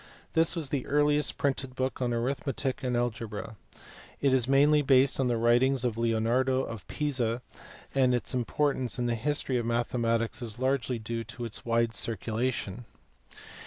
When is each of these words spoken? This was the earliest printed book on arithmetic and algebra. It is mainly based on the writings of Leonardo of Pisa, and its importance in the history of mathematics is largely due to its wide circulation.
This 0.33 0.55
was 0.55 0.69
the 0.69 0.87
earliest 0.87 1.37
printed 1.37 1.75
book 1.75 2.01
on 2.01 2.11
arithmetic 2.11 2.81
and 2.83 2.97
algebra. 2.97 3.55
It 4.19 4.33
is 4.33 4.47
mainly 4.47 4.81
based 4.81 5.19
on 5.19 5.27
the 5.27 5.37
writings 5.37 5.85
of 5.85 5.95
Leonardo 5.95 6.61
of 6.63 6.87
Pisa, 6.87 7.43
and 7.93 8.15
its 8.15 8.33
importance 8.33 8.97
in 8.97 9.05
the 9.05 9.13
history 9.13 9.57
of 9.57 9.65
mathematics 9.67 10.41
is 10.41 10.57
largely 10.57 10.97
due 10.97 11.23
to 11.25 11.45
its 11.45 11.65
wide 11.65 11.93
circulation. 11.93 12.85